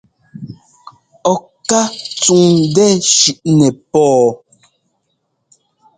Ɔ 1.31 1.33
ká 1.69 1.79
tsúŋ 2.19 2.41
ńdɛ́ 2.63 2.89
shʉʼnɛ 3.15 3.67
pó. 3.91 4.03